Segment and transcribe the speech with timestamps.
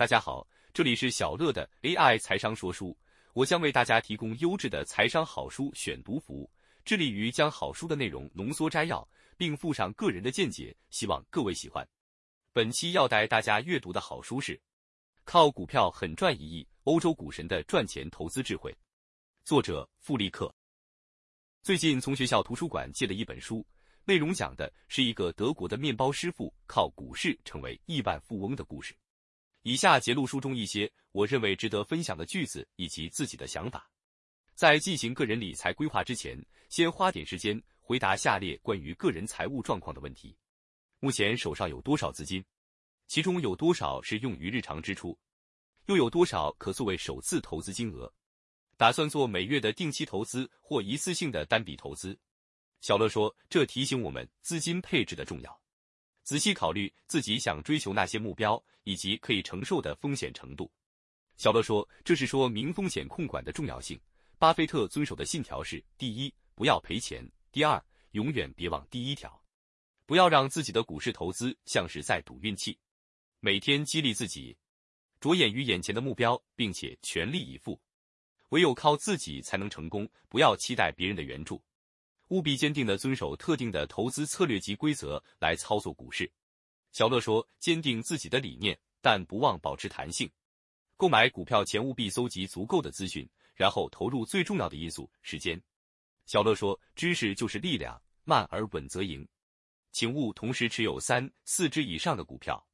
[0.00, 2.96] 大家好，这里是小乐的 AI 财商说书，
[3.34, 6.50] 我将为大家提供优质的财商好书选读服务，
[6.86, 11.86] 致力于将好书的内容浓缩摘要，并附上个人的见解，希望各位喜欢。
[12.50, 14.56] 本期要带大家阅读的好书是
[15.24, 18.72] 《靠股票狠赚一亿：欧洲股神的赚钱投资智慧》，
[19.44, 20.50] 作者富利克。
[21.62, 23.62] 最近从学校图书馆借了一本书，
[24.06, 28.96] 内容讲的是一个德国的面包师傅靠股市成为亿万富翁的故事。
[29.62, 33.90] 以下节录书中一些我认为值得分享的句子以及自己的想法。
[34.54, 40.36] 在进行个人理财规划之前，先花点时间回答下列关于个人财务状况的问题：
[40.98, 42.44] 目前手上有多少资金？
[43.06, 45.18] 其中有多少是用于日常支出？
[45.86, 48.10] 又有多少可作为首次投资金额？
[48.76, 52.18] 打算做每月的定期投资或一次性的单笔投资？
[52.80, 55.59] 小乐说，这提醒我们资金配置的重要。
[56.30, 60.70] 仔细考虑自己想追求那些目标以及可以承受的风险程度。
[61.36, 64.00] 小乐说，这是说明风险控管的重要性。
[64.38, 69.42] 巴菲特遵守的信条是：第一，不要赔钱；第二，永远别忘第一条，
[70.06, 72.78] 不要让自己的股市投资像是在赌运气。
[73.40, 74.56] 每天激励自己，
[75.18, 77.76] 着眼于眼前的目标，并且全力以赴。
[78.50, 81.60] 唯有靠自己才能成功，不要期待别人的援助。
[82.30, 86.30] 务必坚定地遵守特定的投资策略及规则来操作股市。
[86.92, 90.30] 小乐说：“坚定自己的理念，但不忘保持弹性。
[90.96, 95.60] 购买股票前务必搜集足够的资讯，然后投入最重要的因素——时间。”
[96.26, 99.26] 小乐说：“知识就是力量，慢而稳则赢。
[99.92, 102.64] 请勿同时持有三四只以上的股票。”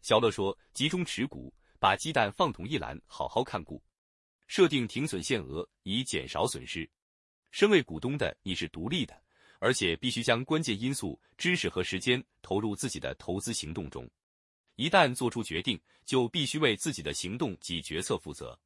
[0.00, 3.82] 小乐说：“集中持股，把鸡蛋放同一篮，好好看股。
[4.46, 6.88] 设定停损限额，以减少损失。”
[7.52, 9.14] 身为股东的你是独立的，
[9.58, 14.08] 而且必须将关键因素、知识和时间投入自己的投资行动中。
[14.76, 18.58] 一旦做出决定，就必须为自己的行动及决策负责。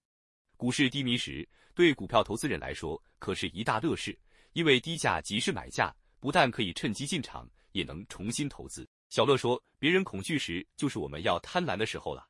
[0.56, 4.16] 股市低迷时，对股票投资人来说可是一大乐事，
[4.52, 8.88] 因为低价即是买价，不但可以趁机进场，也能重新投资。
[9.10, 12.24] 小乐说：“别人恐惧时，就是我们要贪婪的时候了。”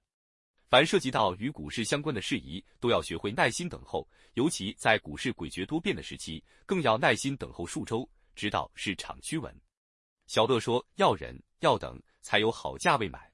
[0.69, 9.55] 凡涉及到与股市相关的事宜，都要学会耐心等候，尤其在股市诡谲多变的时期，更要耐心等候数周，直到市场趋稳。
[10.27, 13.33] 小乐说：“要忍，要等，才有好价位买。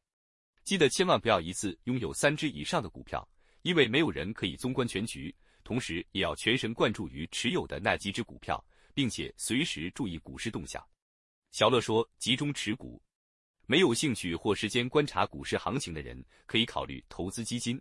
[0.63, 3.27] 记得千万不要一次拥有三只以上的股票，
[3.63, 5.35] 因为没有人可以纵观全局。
[5.65, 10.87] 同时，也要全神贯注于持有的那几只股票，并且随时注意股市动向。”
[11.51, 13.03] 小乐说：“集中持股。”
[13.67, 17.81] 没有兴趣或时间观察股市行情的人，可以考虑投资基金。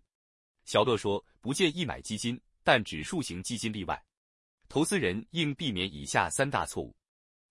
[0.66, 4.02] 小乐说，不建议买基金，但指数型基金例外。
[4.70, 6.96] 投资人应避免以下三大错误：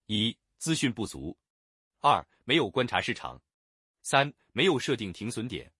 [0.06, 1.36] 一、资讯不足；
[2.00, 3.36] 二、没有观察市场；
[4.02, 5.70] 三、没有设定停损点。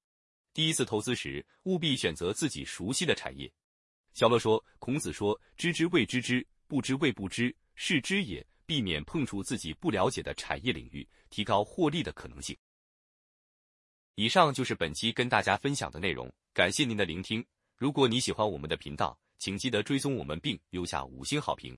[0.53, 3.51] 第一次投资时，务必选择自己熟悉的产业。
[4.13, 12.57] 小乐说，孔子说：“知之谓知之，不知谓不知，是知也。”避免碰触自己不了解的产业领域，提高获利的可能性。
[14.15, 17.45] 以上就是本期跟大家分享的内容，感谢您的聆听。
[17.75, 21.69] 如果你喜欢我们的频道，请记得追踪我们并留下五星好评。